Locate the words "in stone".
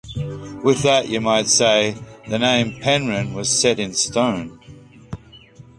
3.79-4.57